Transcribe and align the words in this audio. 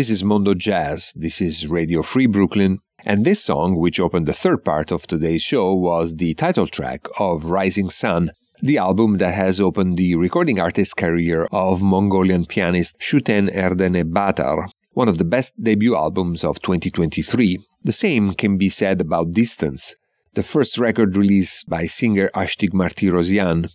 This 0.00 0.08
is 0.08 0.24
Mondo 0.24 0.54
Jazz. 0.54 1.12
This 1.14 1.42
is 1.42 1.68
Radio 1.68 2.00
Free 2.00 2.24
Brooklyn. 2.24 2.78
And 3.04 3.22
this 3.22 3.44
song, 3.44 3.76
which 3.76 4.00
opened 4.00 4.26
the 4.26 4.32
third 4.32 4.64
part 4.64 4.90
of 4.90 5.06
today's 5.06 5.42
show, 5.42 5.74
was 5.74 6.14
the 6.14 6.32
title 6.32 6.66
track 6.66 7.06
of 7.18 7.44
Rising 7.44 7.90
Sun, 7.90 8.30
the 8.62 8.78
album 8.78 9.18
that 9.18 9.34
has 9.34 9.60
opened 9.60 9.98
the 9.98 10.14
recording 10.14 10.58
artist 10.58 10.96
career 10.96 11.46
of 11.52 11.82
Mongolian 11.82 12.46
pianist 12.46 12.98
Shuteen 12.98 13.54
Erdenebaatar, 13.54 14.70
one 14.92 15.10
of 15.10 15.18
the 15.18 15.24
best 15.26 15.52
debut 15.62 15.94
albums 15.94 16.44
of 16.44 16.62
2023. 16.62 17.58
The 17.84 17.92
same 17.92 18.32
can 18.32 18.56
be 18.56 18.70
said 18.70 19.02
about 19.02 19.34
Distance, 19.34 19.94
the 20.32 20.42
first 20.42 20.78
record 20.78 21.14
released 21.14 21.68
by 21.68 21.84
singer 21.84 22.30
Astghik 22.34 22.70
Martirosyan. 22.70 23.70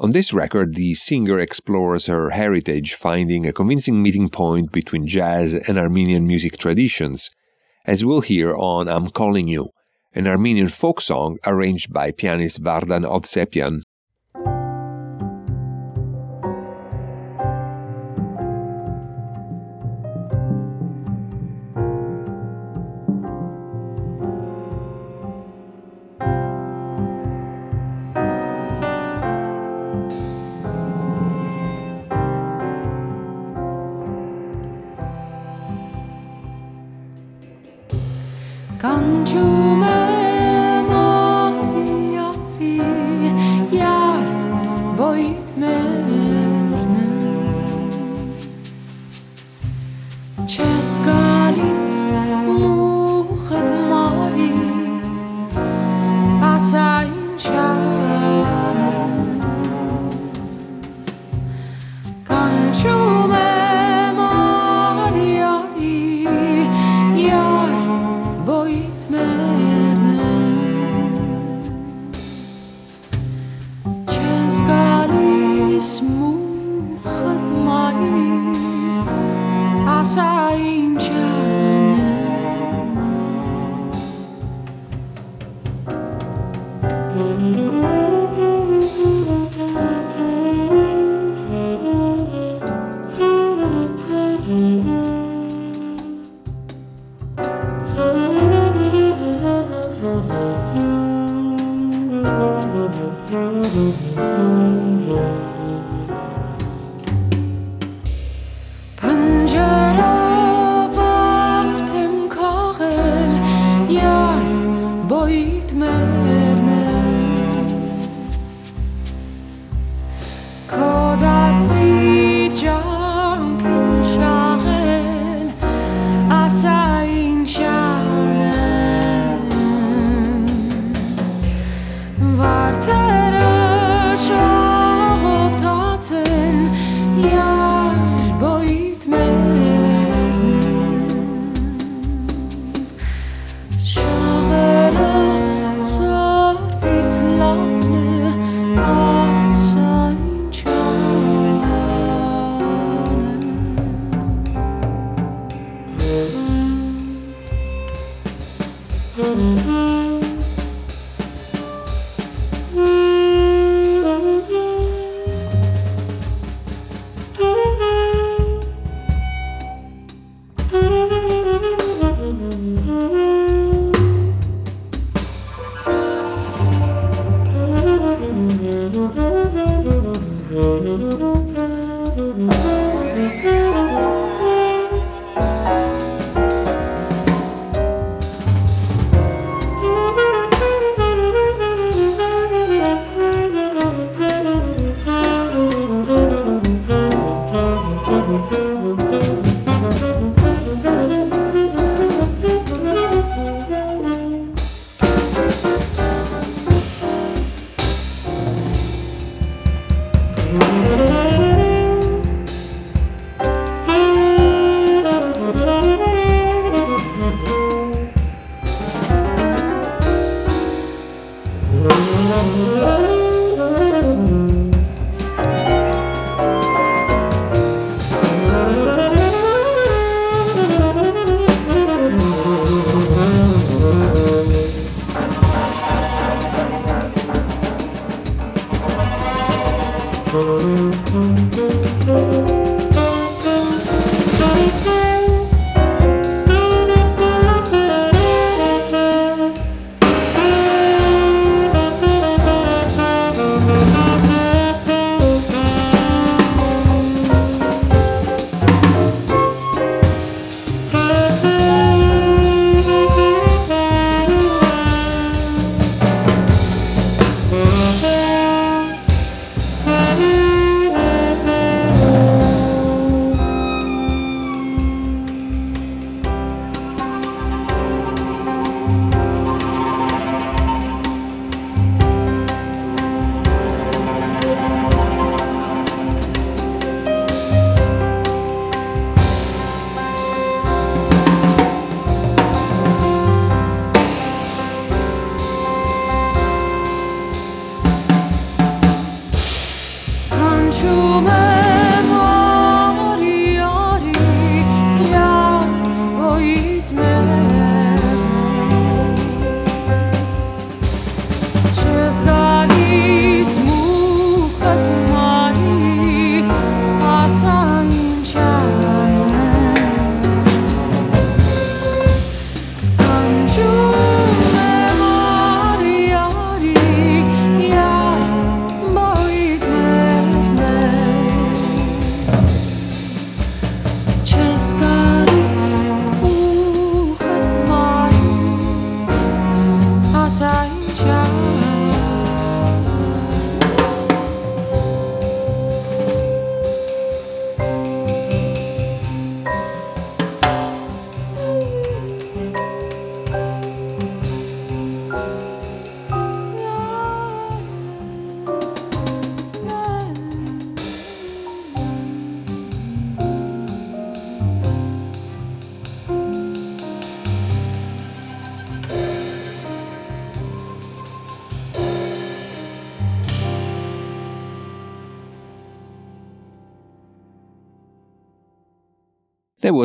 On 0.00 0.10
this 0.10 0.32
record, 0.32 0.76
the 0.76 0.94
singer 0.94 1.40
explores 1.40 2.06
her 2.06 2.30
heritage, 2.30 2.94
finding 2.94 3.44
a 3.46 3.52
convincing 3.52 4.00
meeting 4.00 4.28
point 4.28 4.70
between 4.70 5.08
jazz 5.08 5.54
and 5.54 5.76
Armenian 5.76 6.24
music 6.24 6.56
traditions, 6.56 7.30
as 7.84 8.04
we'll 8.04 8.20
hear 8.20 8.54
on 8.54 8.86
I'm 8.86 9.08
Calling 9.10 9.48
You, 9.48 9.70
an 10.14 10.28
Armenian 10.28 10.68
folk 10.68 11.00
song 11.00 11.38
arranged 11.44 11.92
by 11.92 12.12
pianist 12.12 12.62
Vardan 12.62 13.04
Ovsepian. 13.04 13.82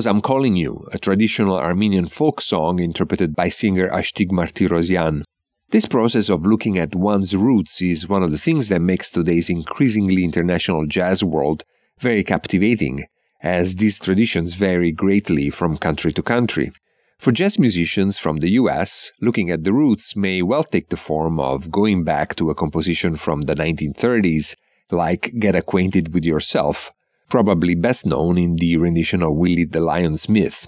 Was 0.03 0.07
I'm 0.07 0.19
Calling 0.19 0.57
You, 0.57 0.85
a 0.91 0.99
traditional 0.99 1.55
Armenian 1.55 2.07
folk 2.07 2.41
song 2.41 2.79
interpreted 2.79 3.37
by 3.37 3.47
singer 3.47 3.87
Astghik 3.87 4.31
Martirosyan. 4.31 5.23
This 5.69 5.85
process 5.85 6.27
of 6.27 6.45
looking 6.45 6.77
at 6.77 6.93
one's 6.93 7.37
roots 7.37 7.81
is 7.81 8.09
one 8.09 8.21
of 8.21 8.31
the 8.31 8.37
things 8.37 8.67
that 8.67 8.81
makes 8.81 9.11
today's 9.11 9.49
increasingly 9.49 10.25
international 10.25 10.85
jazz 10.87 11.23
world 11.23 11.63
very 11.99 12.21
captivating, 12.21 13.05
as 13.43 13.77
these 13.77 13.97
traditions 13.97 14.55
vary 14.55 14.91
greatly 14.91 15.49
from 15.49 15.77
country 15.77 16.11
to 16.11 16.21
country. 16.21 16.73
For 17.17 17.31
jazz 17.31 17.57
musicians 17.57 18.19
from 18.19 18.39
the 18.39 18.51
US, 18.59 19.13
looking 19.21 19.51
at 19.51 19.63
the 19.63 19.71
roots 19.71 20.17
may 20.17 20.41
well 20.41 20.65
take 20.65 20.89
the 20.89 20.97
form 20.97 21.39
of 21.39 21.71
going 21.71 22.03
back 22.03 22.35
to 22.35 22.49
a 22.49 22.55
composition 22.55 23.15
from 23.15 23.43
the 23.43 23.55
1930s, 23.55 24.57
like 24.91 25.33
Get 25.39 25.55
Acquainted 25.55 26.13
with 26.13 26.25
Yourself, 26.25 26.91
probably 27.29 27.75
best 27.75 28.05
known 28.05 28.37
in 28.37 28.55
the 28.57 28.77
rendition 28.77 29.23
of 29.23 29.35
Willie 29.35 29.65
the 29.65 29.79
Lion 29.79 30.17
Smith. 30.17 30.67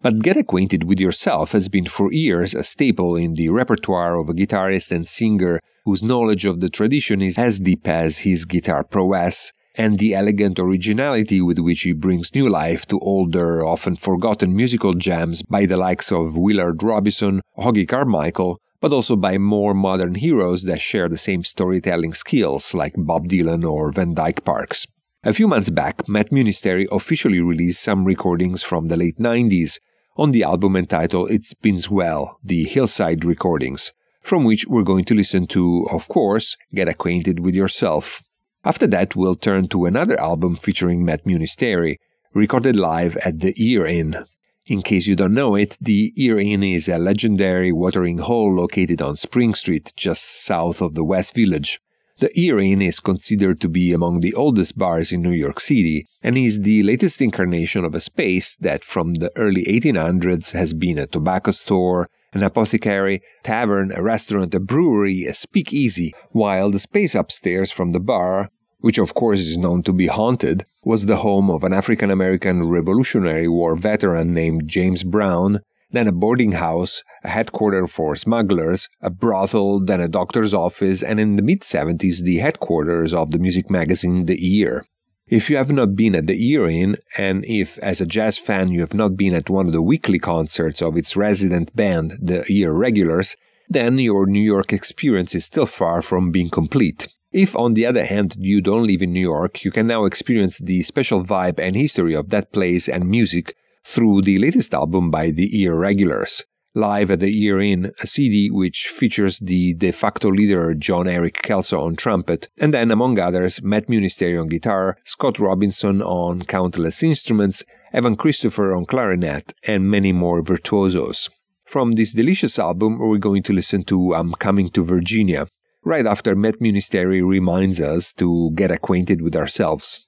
But 0.00 0.22
Get 0.22 0.36
Acquainted 0.36 0.84
with 0.84 1.00
Yourself 1.00 1.52
has 1.52 1.68
been 1.68 1.86
for 1.86 2.12
years 2.12 2.54
a 2.54 2.62
staple 2.62 3.16
in 3.16 3.34
the 3.34 3.48
repertoire 3.48 4.16
of 4.16 4.28
a 4.28 4.32
guitarist 4.32 4.92
and 4.92 5.08
singer 5.08 5.60
whose 5.84 6.04
knowledge 6.04 6.44
of 6.44 6.60
the 6.60 6.70
tradition 6.70 7.20
is 7.20 7.36
as 7.36 7.58
deep 7.58 7.88
as 7.88 8.18
his 8.18 8.44
guitar 8.44 8.84
prowess 8.84 9.52
and 9.74 9.98
the 9.98 10.14
elegant 10.14 10.58
originality 10.58 11.40
with 11.40 11.58
which 11.58 11.82
he 11.82 11.92
brings 11.92 12.34
new 12.34 12.48
life 12.48 12.86
to 12.86 12.98
older, 13.00 13.64
often 13.64 13.96
forgotten 13.96 14.54
musical 14.54 14.94
jams 14.94 15.42
by 15.42 15.66
the 15.66 15.76
likes 15.76 16.12
of 16.12 16.36
Willard 16.36 16.82
Robison, 16.82 17.40
Hoagy 17.56 17.86
Carmichael, 17.86 18.60
but 18.80 18.92
also 18.92 19.16
by 19.16 19.38
more 19.38 19.74
modern 19.74 20.14
heroes 20.14 20.64
that 20.64 20.80
share 20.80 21.08
the 21.08 21.16
same 21.16 21.42
storytelling 21.42 22.12
skills 22.12 22.74
like 22.74 22.94
Bob 22.96 23.28
Dylan 23.28 23.68
or 23.68 23.90
Van 23.92 24.14
Dyke 24.14 24.44
Parks. 24.44 24.86
A 25.24 25.32
few 25.32 25.48
months 25.48 25.68
back, 25.68 26.08
Matt 26.08 26.30
Munisteri 26.30 26.86
officially 26.92 27.40
released 27.40 27.82
some 27.82 28.04
recordings 28.04 28.62
from 28.62 28.86
the 28.86 28.96
late 28.96 29.18
90s 29.18 29.80
on 30.16 30.30
the 30.30 30.44
album 30.44 30.76
entitled 30.76 31.32
It 31.32 31.44
Spins 31.44 31.90
Well, 31.90 32.38
the 32.44 32.62
Hillside 32.62 33.24
Recordings, 33.24 33.90
from 34.22 34.44
which 34.44 34.66
we're 34.68 34.84
going 34.84 35.04
to 35.06 35.16
listen 35.16 35.48
to, 35.48 35.88
of 35.90 36.06
course, 36.06 36.56
Get 36.72 36.86
Acquainted 36.86 37.40
with 37.40 37.56
Yourself. 37.56 38.22
After 38.64 38.86
that, 38.86 39.16
we'll 39.16 39.34
turn 39.34 39.66
to 39.68 39.86
another 39.86 40.18
album 40.20 40.54
featuring 40.54 41.04
Matt 41.04 41.24
Munisteri, 41.24 41.96
recorded 42.32 42.76
live 42.76 43.16
at 43.16 43.40
the 43.40 43.54
Ear 43.56 43.86
Inn. 43.86 44.24
In 44.66 44.82
case 44.82 45.08
you 45.08 45.16
don't 45.16 45.34
know 45.34 45.56
it, 45.56 45.76
the 45.80 46.12
Ear 46.16 46.38
Inn 46.38 46.62
is 46.62 46.88
a 46.88 46.96
legendary 46.96 47.72
watering 47.72 48.18
hole 48.18 48.54
located 48.54 49.02
on 49.02 49.16
Spring 49.16 49.52
Street, 49.52 49.92
just 49.96 50.44
south 50.44 50.80
of 50.80 50.94
the 50.94 51.02
West 51.02 51.34
Village. 51.34 51.80
The 52.20 52.36
Ear 52.36 52.58
Inn 52.58 52.82
is 52.82 52.98
considered 52.98 53.60
to 53.60 53.68
be 53.68 53.92
among 53.92 54.22
the 54.22 54.34
oldest 54.34 54.76
bars 54.76 55.12
in 55.12 55.22
New 55.22 55.30
York 55.30 55.60
City 55.60 56.04
and 56.20 56.36
is 56.36 56.62
the 56.62 56.82
latest 56.82 57.22
incarnation 57.22 57.84
of 57.84 57.94
a 57.94 58.00
space 58.00 58.56
that 58.56 58.82
from 58.82 59.14
the 59.14 59.30
early 59.36 59.64
1800s 59.66 60.50
has 60.50 60.74
been 60.74 60.98
a 60.98 61.06
tobacco 61.06 61.52
store, 61.52 62.08
an 62.32 62.42
apothecary, 62.42 63.22
tavern, 63.44 63.92
a 63.94 64.02
restaurant, 64.02 64.52
a 64.52 64.58
brewery, 64.58 65.26
a 65.26 65.32
speakeasy, 65.32 66.12
while 66.32 66.72
the 66.72 66.80
space 66.80 67.14
upstairs 67.14 67.70
from 67.70 67.92
the 67.92 68.00
bar, 68.00 68.50
which 68.80 68.98
of 68.98 69.14
course 69.14 69.38
is 69.38 69.56
known 69.56 69.84
to 69.84 69.92
be 69.92 70.08
haunted, 70.08 70.64
was 70.82 71.06
the 71.06 71.18
home 71.18 71.48
of 71.48 71.62
an 71.62 71.72
African 71.72 72.10
American 72.10 72.66
Revolutionary 72.66 73.46
War 73.46 73.76
veteran 73.76 74.34
named 74.34 74.66
James 74.66 75.04
Brown 75.04 75.60
then 75.90 76.06
a 76.06 76.12
boarding 76.12 76.52
house, 76.52 77.02
a 77.24 77.28
headquarters 77.28 77.90
for 77.90 78.14
smugglers, 78.14 78.88
a 79.00 79.10
brothel, 79.10 79.80
then 79.80 80.00
a 80.00 80.08
doctor's 80.08 80.52
office, 80.52 81.02
and 81.02 81.18
in 81.18 81.36
the 81.36 81.42
mid 81.42 81.60
70s, 81.60 82.22
the 82.22 82.38
headquarters 82.38 83.14
of 83.14 83.30
the 83.30 83.38
music 83.38 83.70
magazine 83.70 84.26
The 84.26 84.38
Ear. 84.58 84.84
If 85.28 85.50
you 85.50 85.56
have 85.58 85.72
not 85.72 85.94
been 85.94 86.14
at 86.14 86.26
the 86.26 86.42
Ear 86.50 86.68
Inn, 86.68 86.96
and 87.16 87.44
if, 87.44 87.78
as 87.80 88.00
a 88.00 88.06
jazz 88.06 88.38
fan, 88.38 88.70
you 88.70 88.80
have 88.80 88.94
not 88.94 89.16
been 89.16 89.34
at 89.34 89.50
one 89.50 89.66
of 89.66 89.72
the 89.72 89.82
weekly 89.82 90.18
concerts 90.18 90.80
of 90.80 90.96
its 90.96 91.16
resident 91.16 91.74
band, 91.76 92.18
the 92.20 92.44
EarRegulars, 92.48 93.36
then 93.68 93.98
your 93.98 94.26
New 94.26 94.40
York 94.40 94.72
experience 94.72 95.34
is 95.34 95.44
still 95.44 95.66
far 95.66 96.00
from 96.00 96.32
being 96.32 96.48
complete. 96.48 97.08
If, 97.30 97.54
on 97.56 97.74
the 97.74 97.84
other 97.84 98.06
hand, 98.06 98.36
you 98.38 98.62
don't 98.62 98.86
live 98.86 99.02
in 99.02 99.12
New 99.12 99.20
York, 99.20 99.64
you 99.64 99.70
can 99.70 99.86
now 99.86 100.06
experience 100.06 100.58
the 100.58 100.82
special 100.82 101.22
vibe 101.22 101.58
and 101.58 101.76
history 101.76 102.14
of 102.14 102.30
that 102.30 102.52
place 102.52 102.88
and 102.88 103.08
music 103.08 103.54
through 103.88 104.20
the 104.20 104.38
latest 104.38 104.74
album 104.74 105.10
by 105.10 105.30
the 105.30 105.48
EarRegulars, 105.48 106.42
Live 106.74 107.10
at 107.10 107.20
the 107.20 107.42
Ear 107.42 107.58
Inn, 107.58 107.90
a 108.02 108.06
CD 108.06 108.50
which 108.50 108.88
features 108.88 109.38
the 109.38 109.72
de 109.74 109.90
facto 109.90 110.30
leader 110.30 110.74
Jon-Erik 110.74 111.40
Kellso 111.42 111.80
on 111.80 111.96
trumpet, 111.96 112.48
and 112.60 112.74
then, 112.74 112.90
among 112.90 113.18
others, 113.18 113.62
Matt 113.62 113.88
Munisteri 113.88 114.38
on 114.38 114.48
guitar, 114.48 114.98
Scott 115.04 115.38
Robinson 115.38 116.02
on 116.02 116.42
countless 116.42 117.02
instruments, 117.02 117.64
Evan 117.94 118.14
Christopher 118.14 118.74
on 118.74 118.84
clarinet, 118.84 119.54
and 119.66 119.90
many 119.90 120.12
more 120.12 120.42
virtuosos. 120.42 121.30
From 121.64 121.92
this 121.92 122.12
delicious 122.12 122.58
album, 122.58 122.98
we're 122.98 123.16
going 123.16 123.42
to 123.44 123.54
listen 123.54 123.84
to 123.84 124.14
I'm 124.14 124.34
Coming 124.34 124.68
to 124.70 124.84
Virginia, 124.84 125.48
right 125.82 126.06
after 126.06 126.36
Matt 126.36 126.60
Munisteri 126.60 127.26
reminds 127.26 127.80
us 127.80 128.12
to 128.14 128.50
get 128.54 128.70
acquainted 128.70 129.22
with 129.22 129.34
ourselves. 129.34 130.06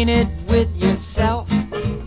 Acquainted 0.00 0.48
with 0.48 0.74
yourself. 0.82 1.46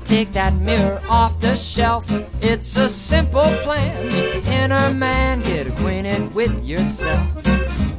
Take 0.04 0.34
that 0.34 0.56
mirror 0.56 1.00
off 1.08 1.40
the 1.40 1.56
shelf. 1.56 2.06
It's 2.42 2.76
a 2.76 2.90
simple 2.90 3.52
plan. 3.62 4.08
Meet 4.08 4.44
the 4.44 4.52
inner 4.52 4.92
man. 4.92 5.44
Get 5.44 5.68
acquainted 5.68 6.34
with 6.34 6.66
yourself. 6.66 7.28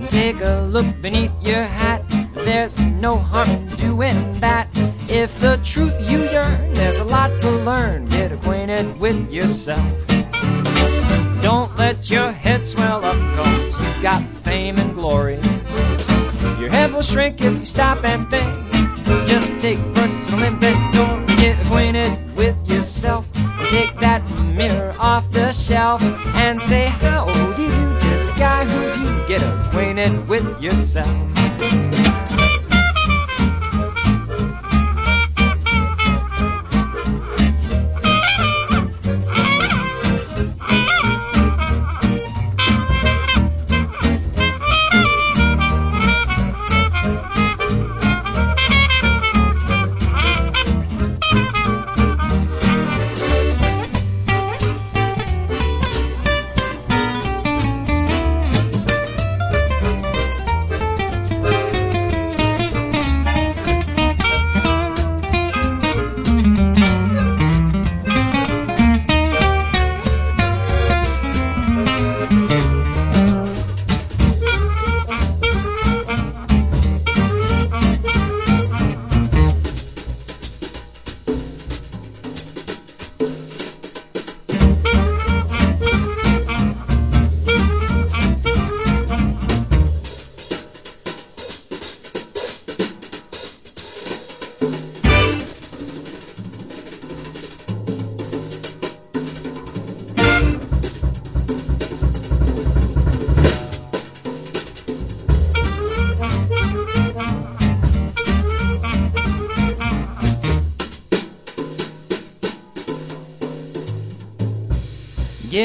Take 0.08 0.40
a 0.40 0.66
look 0.68 0.86
beneath 1.00 1.30
your 1.42 1.62
hat. 1.62 2.02
There's 2.34 2.76
no 2.76 3.16
harm 3.16 3.48
in 3.48 3.68
doing 3.76 4.40
that. 4.40 4.68
If 5.08 5.38
the 5.38 5.60
truth 5.62 5.94
you 6.10 6.24
yearn, 6.24 6.74
there's 6.74 6.98
a 6.98 7.04
lot 7.04 7.30
to 7.40 7.50
learn. 7.50 8.06
Get 8.06 8.32
acquainted 8.32 8.98
with 8.98 9.30
yourself. 9.30 9.86
Don't 11.40 11.70
let 11.76 12.10
your 12.10 12.32
head 12.32 12.66
swell 12.66 13.04
up, 13.04 13.18
cause 13.36 13.80
you've 13.80 14.02
got 14.02 14.26
fame 14.42 14.76
and 14.76 14.92
glory. 14.94 15.38
Your 16.58 16.70
head 16.70 16.92
will 16.92 17.02
shrink 17.02 17.40
if 17.42 17.58
you 17.58 17.64
stop 17.64 18.02
and 18.02 18.28
think. 18.28 18.63
Just 19.26 19.61
take 19.61 19.78
personal 19.94 20.44
inventory, 20.44 21.26
get 21.37 21.61
acquainted 21.64 22.37
with 22.37 22.56
yourself. 22.68 23.28
Take 23.70 23.94
that 24.00 24.23
mirror 24.54 24.94
off 24.99 25.30
the 25.30 25.52
shelf 25.52 26.02
and 26.34 26.61
say, 26.61 26.87
How 26.87 27.26
you 27.28 27.68
do 27.68 27.99
to 27.99 28.11
the 28.26 28.34
guy 28.37 28.64
who's 28.64 28.96
you? 28.96 29.26
Get 29.26 29.42
acquainted 29.42 30.28
with 30.28 30.62
yourself. 30.62 32.03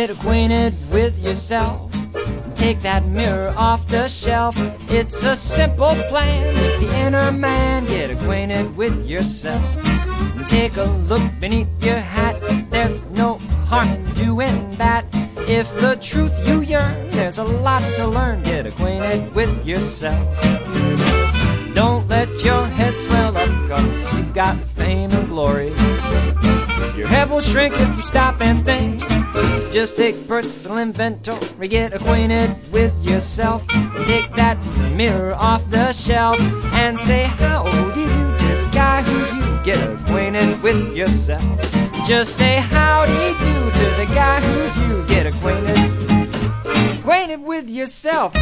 Get 0.09 0.17
acquainted 0.17 0.73
with 0.91 1.23
yourself. 1.23 1.93
Take 2.55 2.81
that 2.81 3.05
mirror 3.05 3.53
off 3.55 3.87
the 3.87 4.07
shelf. 4.07 4.55
It's 4.89 5.23
a 5.23 5.35
simple 5.35 5.93
plan. 6.09 6.55
The 6.81 6.91
inner 6.97 7.31
man, 7.31 7.85
get 7.85 8.09
acquainted 8.09 8.75
with 8.75 9.05
yourself. 9.05 9.63
Take 10.47 10.77
a 10.77 10.85
look 10.85 11.21
beneath 11.39 11.67
your 11.79 11.99
hat. 11.99 12.41
There's 12.71 13.03
no 13.11 13.35
harm 13.67 13.87
in 13.87 14.03
doing 14.15 14.75
that. 14.77 15.05
If 15.47 15.71
the 15.79 15.95
truth 16.01 16.33
you 16.43 16.61
yearn, 16.61 17.11
there's 17.11 17.37
a 17.37 17.43
lot 17.43 17.83
to 17.93 18.07
learn. 18.07 18.41
Get 18.41 18.65
acquainted 18.65 19.35
with 19.35 19.63
yourself. 19.63 20.25
Don't 21.75 22.07
let 22.07 22.29
your 22.43 22.65
head 22.65 22.99
swell 22.99 23.37
up, 23.37 23.69
cause 23.69 24.13
you've 24.15 24.33
got 24.33 24.57
fame 24.73 25.11
and 25.11 25.27
glory. 25.29 25.67
Your 26.97 27.07
head 27.07 27.29
will 27.29 27.41
shrink 27.41 27.75
if 27.75 27.95
you 27.95 28.01
stop 28.01 28.41
and 28.41 28.65
think. 28.65 29.18
Just 29.71 29.97
take 29.97 30.27
personal 30.27 30.79
inventory, 30.79 31.67
get 31.67 31.93
acquainted 31.93 32.55
with 32.71 32.91
yourself. 33.03 33.67
Take 34.07 34.33
that 34.35 34.57
mirror 34.95 35.35
off 35.35 35.69
the 35.69 35.91
shelf 35.91 36.39
and 36.73 36.99
say, 36.99 37.23
How 37.23 37.69
do 37.93 37.99
you 37.99 38.07
to 38.07 38.47
the 38.63 38.69
guy 38.73 39.03
who's 39.03 39.31
you? 39.31 39.59
Get 39.63 39.77
acquainted 39.91 40.61
with 40.63 40.95
yourself. 40.95 41.43
Just 42.03 42.35
say, 42.35 42.55
How 42.57 43.05
do 43.05 43.13
you 43.13 43.33
do 43.37 43.71
to 43.71 43.85
the 43.95 44.05
guy 44.15 44.41
who's 44.41 44.75
you? 44.75 45.05
Get 45.07 45.27
acquainted, 45.27 45.77
acquainted 46.99 47.43
with 47.43 47.69
yourself. 47.69 48.33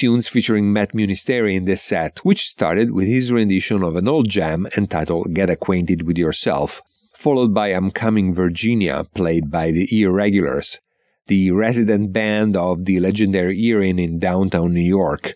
Tunes 0.00 0.28
featuring 0.28 0.72
Matt 0.72 0.94
Munisteri 0.94 1.54
in 1.54 1.66
this 1.66 1.82
set, 1.82 2.20
which 2.20 2.48
started 2.48 2.92
with 2.92 3.06
his 3.06 3.30
rendition 3.30 3.82
of 3.82 3.96
an 3.96 4.08
old 4.08 4.30
jam 4.30 4.66
entitled 4.74 5.34
Get 5.34 5.50
Acquainted 5.50 6.06
with 6.06 6.16
Yourself, 6.16 6.80
followed 7.14 7.52
by 7.52 7.68
I'm 7.68 7.90
Coming 7.90 8.32
Virginia, 8.32 9.04
played 9.14 9.50
by 9.50 9.70
the 9.70 9.86
EarRegulars, 9.88 10.78
the 11.26 11.50
resident 11.50 12.14
band 12.14 12.56
of 12.56 12.86
the 12.86 12.98
legendary 12.98 13.62
Ear 13.62 13.82
Inn 13.82 13.98
in 13.98 14.18
downtown 14.18 14.72
New 14.72 14.80
York, 14.80 15.34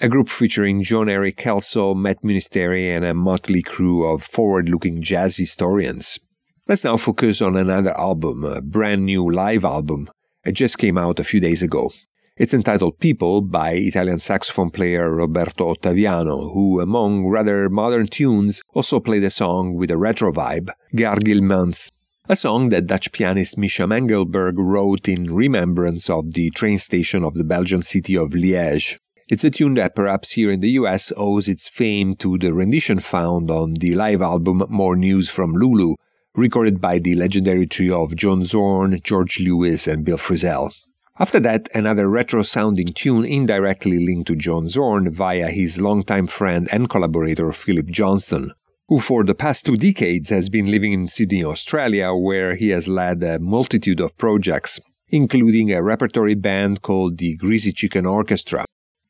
a 0.00 0.08
group 0.08 0.30
featuring 0.30 0.82
Jon-Erik 0.82 1.36
Kellso, 1.36 1.94
Matt 1.94 2.22
Munisteri, 2.22 2.96
and 2.96 3.04
a 3.04 3.12
motley 3.12 3.60
crew 3.60 4.06
of 4.06 4.22
forward 4.22 4.70
looking 4.70 5.02
jazz 5.02 5.36
historians. 5.36 6.18
Let's 6.66 6.84
now 6.84 6.96
focus 6.96 7.42
on 7.42 7.54
another 7.54 7.94
album, 8.00 8.44
a 8.44 8.62
brand 8.62 9.04
new 9.04 9.30
live 9.30 9.66
album. 9.66 10.08
It 10.46 10.52
just 10.52 10.78
came 10.78 10.96
out 10.96 11.20
a 11.20 11.24
few 11.24 11.38
days 11.38 11.62
ago. 11.62 11.90
It's 12.38 12.52
entitled 12.52 12.98
People 12.98 13.40
by 13.40 13.72
Italian 13.72 14.18
saxophone 14.18 14.68
player 14.68 15.10
Roberto 15.10 15.72
Ottaviano, 15.72 16.52
who, 16.52 16.82
among 16.82 17.24
rather 17.24 17.70
modern 17.70 18.08
tunes, 18.08 18.60
also 18.74 19.00
played 19.00 19.24
a 19.24 19.30
song 19.30 19.74
with 19.74 19.90
a 19.90 19.96
retro 19.96 20.32
vibe, 20.32 20.68
Gare 20.94 21.16
Guillemins, 21.16 21.90
a 22.28 22.36
song 22.36 22.68
that 22.68 22.88
Dutch 22.88 23.10
pianist 23.10 23.56
Misha 23.56 23.84
Mengelberg 23.84 24.56
wrote 24.58 25.08
in 25.08 25.34
remembrance 25.34 26.10
of 26.10 26.34
the 26.34 26.50
train 26.50 26.78
station 26.78 27.24
of 27.24 27.32
the 27.32 27.42
Belgian 27.42 27.80
city 27.80 28.18
of 28.18 28.32
Liège. 28.32 28.98
It's 29.30 29.44
a 29.44 29.50
tune 29.50 29.72
that 29.76 29.96
perhaps 29.96 30.32
here 30.32 30.52
in 30.52 30.60
the 30.60 30.72
US 30.72 31.14
owes 31.16 31.48
its 31.48 31.68
fame 31.68 32.16
to 32.16 32.36
the 32.36 32.52
rendition 32.52 32.98
found 32.98 33.50
on 33.50 33.72
the 33.80 33.94
live 33.94 34.20
album 34.20 34.62
More 34.68 34.94
News 34.94 35.30
from 35.30 35.54
Lulu, 35.54 35.94
recorded 36.34 36.82
by 36.82 36.98
the 36.98 37.14
legendary 37.14 37.66
trio 37.66 38.02
of 38.02 38.14
John 38.14 38.44
Zorn, 38.44 39.00
George 39.02 39.40
Lewis, 39.40 39.86
and 39.86 40.04
Bill 40.04 40.18
Frisell. 40.18 40.70
After 41.18 41.40
that, 41.40 41.68
another 41.74 42.10
retro 42.10 42.42
sounding 42.42 42.92
tune 42.92 43.24
indirectly 43.24 44.04
linked 44.04 44.28
to 44.28 44.36
John 44.36 44.68
Zorn 44.68 45.10
via 45.10 45.48
his 45.48 45.80
longtime 45.80 46.26
friend 46.26 46.68
and 46.70 46.90
collaborator 46.90 47.52
Phillip 47.52 47.86
Johnston, 47.86 48.52
who 48.88 49.00
for 49.00 49.24
the 49.24 49.34
past 49.34 49.66
two 49.66 49.76
decades 49.76 50.30
has 50.30 50.48
been 50.48 50.70
living 50.70 50.92
in 50.92 51.08
Sydney, 51.08 51.42
Australia, 51.44 52.14
where 52.14 52.54
he 52.54 52.68
has 52.68 52.86
led 52.86 53.22
a 53.22 53.38
multitude 53.38 54.00
of 54.00 54.16
projects, 54.18 54.78
including 55.08 55.72
a 55.72 55.82
repertory 55.82 56.34
band 56.34 56.82
called 56.82 57.18
the 57.18 57.34
Greasy 57.36 57.72
Chicken 57.72 58.04
Orchestra, 58.04 58.66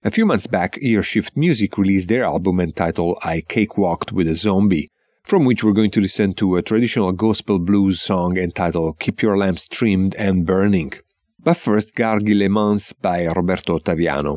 a 0.07 0.11
few 0.13 0.25
months 0.25 0.47
back, 0.47 0.79
Earshift 0.83 1.37
Music 1.37 1.77
released 1.77 2.09
their 2.09 2.23
album 2.23 2.61
entitled 2.61 3.19
I 3.25 3.41
Cakewalked 3.41 4.13
with 4.13 4.29
a 4.29 4.37
Zombie, 4.37 4.89
from 5.25 5.45
which 5.45 5.65
we're 5.65 5.73
going 5.73 5.91
to 5.91 6.01
listen 6.01 6.33
to 6.35 6.55
a 6.55 6.63
traditional 6.63 7.11
gospel 7.11 7.59
blues 7.59 8.01
song 8.01 8.37
entitled 8.37 9.01
Keep 9.01 9.23
Your 9.23 9.37
Lamps 9.37 9.67
Trimmed 9.67 10.15
and 10.15 10.47
Burning. 10.47 10.93
But 11.47 11.59
first, 11.59 11.95
Gargi 11.95 12.35
by 13.01 13.29
Roberto 13.29 13.79
Ottaviano. 13.79 14.35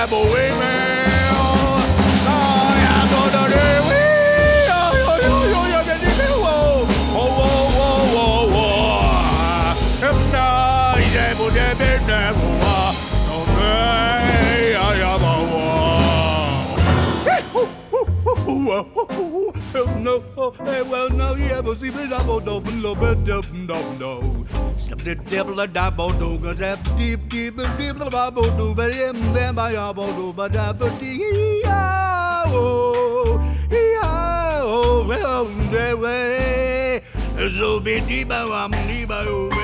Sabo 0.00 0.16
dabo 0.16 0.32
women. 0.32 1.28
Oh, 1.36 1.76
yeah, 2.80 3.04
go 3.12 3.20
to 3.28 3.42
the 3.52 3.64
way. 3.84 4.72
Oh, 4.72 4.96
yo, 5.20 5.34
yo, 5.52 5.60
yo, 5.68 5.80
yo. 5.84 6.40
Oh, 7.12 7.28
whoa, 8.16 8.48
whoa. 8.48 10.08
Em 10.08 10.18
na, 10.32 10.96
dabo 11.12 11.46
dabo 11.52 11.88
dabo. 12.08 12.48
No, 13.28 13.36
me, 13.56 14.72
a 14.72 14.88
no, 20.00 20.16
hey, 20.64 20.80
well, 20.80 21.10
no, 21.10 21.34
yeah, 21.34 21.60
but 21.60 21.76
see, 21.78 21.90
but 21.90 22.10
I'm 22.10 22.30
on 22.30 22.44
the 22.46 22.58
no, 23.22 23.40
no, 23.52 23.78
no. 23.98 24.46
The 24.88 25.14
devil 25.14 25.60
a 25.60 25.66
double 25.66 26.10
do, 26.10 26.38
go 26.38 26.52
that 26.54 26.82
deep, 26.96 27.28
deep, 27.28 27.56
deep, 27.56 27.98
the 27.98 28.08
babo 28.10 28.42
do, 28.56 28.74
but 28.74 28.94
him, 28.94 29.16
then 29.32 29.54
by 29.54 29.72
a 29.72 29.92
bodo, 29.92 30.32
but 30.32 30.52
that, 30.52 30.78
but 30.78 30.98
the, 30.98 31.62
oh, 31.66 33.38
yeah, 33.70 34.60
oh, 34.62 35.04
well, 35.06 35.44
that 35.44 35.98
way. 35.98 37.02
So 37.56 37.80
be 37.80 38.00
deep, 38.00 38.30
I'm 38.30 38.70
deep, 38.88 39.10
oh, 39.10 39.59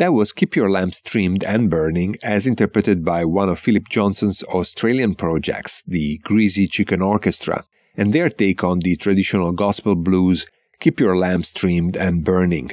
That 0.00 0.14
was 0.14 0.32
Keep 0.32 0.56
Your 0.56 0.70
Lamps 0.70 1.02
Trimmed 1.02 1.44
and 1.44 1.68
Burning, 1.68 2.16
as 2.22 2.46
interpreted 2.46 3.04
by 3.04 3.26
one 3.26 3.50
of 3.50 3.58
Phillip 3.58 3.90
Johnston's 3.90 4.42
Australian 4.44 5.14
projects, 5.14 5.82
the 5.86 6.16
Greasy 6.24 6.66
Chicken 6.66 7.02
Orchestra, 7.02 7.64
and 7.98 8.14
their 8.14 8.30
take 8.30 8.64
on 8.64 8.78
the 8.78 8.96
traditional 8.96 9.52
gospel 9.52 9.94
blues 9.94 10.46
Keep 10.78 11.00
Your 11.00 11.18
Lamps 11.18 11.52
Trimmed 11.52 11.98
and 11.98 12.24
Burning. 12.24 12.70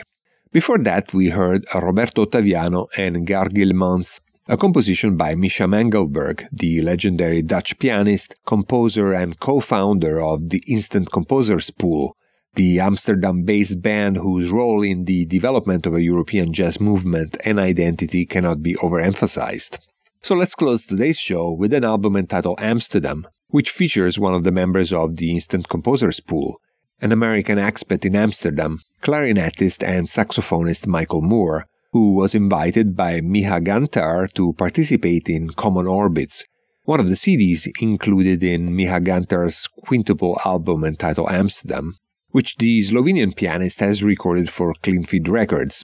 Before 0.54 0.78
that, 0.78 1.14
we 1.14 1.28
heard 1.28 1.66
Roberto 1.76 2.26
Ottaviano 2.26 2.88
and 2.96 3.28
Gare 3.28 3.50
Guillemins, 3.50 4.22
a 4.48 4.56
composition 4.56 5.18
by 5.18 5.36
Misha 5.36 5.64
Mengelberg, 5.64 6.48
the 6.54 6.82
legendary 6.82 7.42
Dutch 7.42 7.78
pianist, 7.78 8.36
composer, 8.46 9.12
and 9.12 9.38
co 9.42 9.60
founder 9.60 10.22
of 10.22 10.50
the 10.50 10.64
Instant 10.66 11.12
Composers 11.12 11.72
Pool, 11.72 12.16
the 12.58 12.80
Amsterdam 12.80 13.44
based 13.44 13.84
band 13.84 14.18
whose 14.18 14.50
role 14.50 14.82
in 14.82 15.06
the 15.06 15.26
development 15.26 15.86
of 15.86 15.94
a 15.94 16.02
European 16.02 16.52
jazz 16.54 16.82
movement 16.82 17.38
and 17.46 17.60
identity 17.60 18.26
cannot 18.26 18.64
be 18.64 18.74
overemphasized. 18.76 19.78
So 20.24 20.34
let's 20.34 20.56
close 20.56 20.84
today's 20.84 21.20
show 21.20 21.52
with 21.52 21.72
an 21.72 21.84
album 21.84 22.16
entitled 22.16 22.60
Amsterdam, 22.60 23.28
which 23.50 23.70
features 23.70 24.18
one 24.18 24.34
of 24.34 24.44
the 24.44 24.52
members 24.52 24.92
of 24.92 25.18
the 25.18 25.30
Instant 25.32 25.70
Composers 25.70 26.20
Pool, 26.20 26.60
an 27.00 27.12
American 27.12 27.60
expat 27.60 28.04
in 28.04 28.16
Amsterdam, 28.16 28.80
clarinetist 29.04 29.88
and 29.88 30.08
saxophonist 30.08 30.88
Michael 30.88 31.22
Moore, 31.22 31.68
who 31.92 32.16
was 32.16 32.34
invited 32.34 32.96
by 32.96 33.22
Miha 33.22 33.64
Gantar 33.64 34.34
to 34.34 34.54
participate 34.54 35.30
in 35.30 35.50
Common 35.50 35.86
Orbits, 35.86 36.44
one 36.86 37.00
of 37.00 37.08
the 37.08 37.14
CDs 37.14 37.68
included 37.80 38.42
in 38.42 38.70
Miha 38.76 39.06
Gantar's 39.06 39.68
quintuple 39.68 40.40
album 40.44 40.84
entitled 40.84 41.30
Amsterdam, 41.30 42.00
which 42.38 42.58
the 42.58 42.80
Slovenian 42.82 43.36
pianist 43.36 43.80
has 43.80 44.04
recorded 44.04 44.48
for 44.48 44.76
Clean 44.84 45.04
Feed 45.04 45.28
Records. 45.28 45.84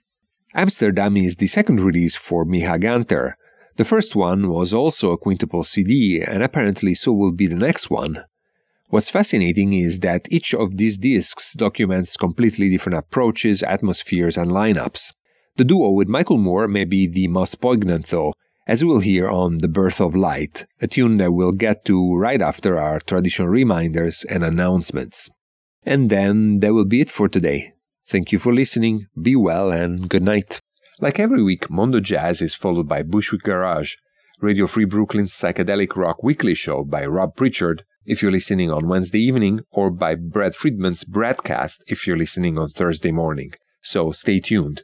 Amsterdam 0.54 1.16
is 1.16 1.34
the 1.34 1.48
second 1.48 1.80
release 1.80 2.14
for 2.14 2.44
Miha 2.44 2.80
Gantar. 2.80 3.32
The 3.76 3.84
first 3.84 4.14
one 4.14 4.48
was 4.48 4.72
also 4.72 5.10
a 5.10 5.18
quintuple 5.18 5.64
CD, 5.64 6.22
and 6.22 6.44
apparently 6.44 6.94
so 6.94 7.12
will 7.12 7.32
be 7.32 7.48
the 7.48 7.56
next 7.56 7.90
one. 7.90 8.22
What's 8.90 9.10
fascinating 9.10 9.72
is 9.72 9.98
that 10.06 10.28
each 10.30 10.54
of 10.54 10.76
these 10.76 10.96
discs 10.96 11.54
documents 11.54 12.16
completely 12.16 12.70
different 12.70 12.98
approaches, 12.98 13.64
atmospheres, 13.64 14.38
and 14.38 14.52
lineups. 14.52 15.12
The 15.56 15.64
duo 15.64 15.90
with 15.90 16.06
Michael 16.06 16.38
Moore 16.38 16.68
may 16.68 16.84
be 16.84 17.08
the 17.08 17.26
most 17.26 17.60
poignant, 17.60 18.06
though, 18.06 18.32
as 18.68 18.84
we'll 18.84 19.00
hear 19.00 19.28
on 19.28 19.58
The 19.58 19.66
Birth 19.66 20.00
of 20.00 20.14
Light, 20.14 20.66
a 20.80 20.86
tune 20.86 21.16
that 21.16 21.32
we'll 21.32 21.50
get 21.66 21.84
to 21.86 22.14
right 22.14 22.40
after 22.40 22.78
our 22.78 23.00
traditional 23.00 23.48
reminders 23.48 24.24
and 24.30 24.44
announcements. 24.44 25.30
And 25.86 26.10
then 26.10 26.60
that 26.60 26.72
will 26.72 26.86
be 26.86 27.00
it 27.00 27.10
for 27.10 27.28
today. 27.28 27.74
Thank 28.06 28.32
you 28.32 28.38
for 28.38 28.52
listening, 28.52 29.06
be 29.20 29.36
well, 29.36 29.70
and 29.70 30.08
good 30.08 30.22
night. 30.22 30.60
Like 31.00 31.18
every 31.18 31.42
week, 31.42 31.70
Mondo 31.70 32.00
Jazz 32.00 32.40
is 32.40 32.54
followed 32.54 32.88
by 32.88 33.02
Bushwick 33.02 33.42
Garage, 33.42 33.96
Radio 34.40 34.66
Free 34.66 34.84
Brooklyn's 34.84 35.32
psychedelic 35.32 35.96
rock 35.96 36.22
weekly 36.22 36.54
show 36.54 36.84
by 36.84 37.04
Rob 37.04 37.36
Pritchard 37.36 37.84
if 38.06 38.22
you're 38.22 38.32
listening 38.32 38.70
on 38.70 38.88
Wednesday 38.88 39.20
evening, 39.20 39.60
or 39.70 39.90
by 39.90 40.14
Brad 40.14 40.54
Friedman's 40.54 41.04
broadcast 41.04 41.82
if 41.86 42.06
you're 42.06 42.16
listening 42.16 42.58
on 42.58 42.68
Thursday 42.68 43.10
morning. 43.10 43.54
So 43.80 44.12
stay 44.12 44.40
tuned. 44.40 44.82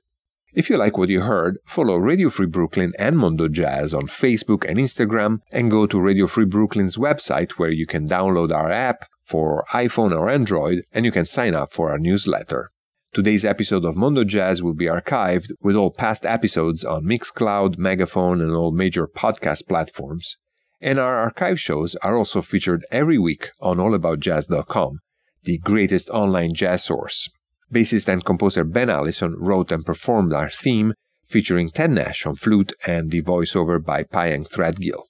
If 0.53 0.69
you 0.69 0.77
like 0.77 0.99
what 0.99 1.11
you 1.11 1.21
heard, 1.21 1.59
follow 1.65 1.97
Radio 1.97 2.29
Free 2.31 2.47
Brooklyn 2.47 2.93
and 2.99 3.17
Mondo 3.17 3.47
Jazz 3.47 3.95
on 3.95 4.09
Facebook 4.09 4.69
and 4.69 4.79
Instagram, 4.79 5.41
and 5.53 5.71
go 5.71 5.87
to 5.87 6.01
Radio 6.01 6.27
Free 6.27 6.45
Brooklyn's 6.45 6.97
website 6.97 7.53
where 7.53 7.71
you 7.71 7.87
can 7.87 8.09
download 8.09 8.53
our 8.53 8.71
app 8.71 9.05
for 9.31 9.65
iPhone 9.73 10.13
or 10.13 10.29
Android, 10.29 10.83
and 10.93 11.05
you 11.05 11.13
can 11.13 11.25
sign 11.25 11.55
up 11.55 11.73
for 11.73 11.93
our 11.93 11.99
newsletter. 11.99 12.73
Today's 13.13 13.45
episode 13.45 13.85
of 13.85 13.97
Mondo 13.97 14.25
Jazz 14.25 14.61
will 14.61 14.75
be 14.75 14.87
archived 14.87 15.53
with 15.61 15.77
all 15.77 15.93
past 15.93 16.27
episodes 16.27 16.85
on 16.85 17.05
Mixcloud, 17.05 17.79
Megaphone, 17.79 18.41
and 18.41 18.53
all 18.53 18.73
major 18.73 19.07
podcast 19.07 19.69
platforms. 19.69 20.37
And 20.81 20.99
our 20.99 21.17
archive 21.17 21.61
shows 21.61 21.95
are 21.97 22.17
also 22.17 22.43
featured 22.43 22.85
every 22.91 23.19
week 23.19 23.51
on 23.61 23.77
allaboutjazz.com, 23.77 24.99
the 25.45 25.59
greatest 25.59 26.11
online 26.11 26.53
jazz 26.55 26.83
source. 26.85 27.29
Bassist 27.73 28.09
and 28.09 28.25
composer 28.25 28.65
Ben 28.65 28.91
Allison 28.91 29.37
wrote 29.39 29.71
and 29.71 29.87
performed 29.87 30.33
our 30.33 30.51
theme, 30.51 30.93
featuring 31.25 31.69
Ted 31.69 31.93
Nash 31.93 32.27
on 32.27 32.35
flute 32.35 32.73
and 32.85 33.13
the 33.13 33.23
voiceover 33.23 33.85
by 33.85 34.03
Pyeng 34.03 34.49
Threadgill. 34.49 35.10